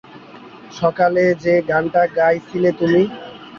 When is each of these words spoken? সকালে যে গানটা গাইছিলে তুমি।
সকালে 0.71 1.23
যে 1.43 1.53
গানটা 1.69 2.03
গাইছিলে 2.17 2.69
তুমি। 2.79 3.01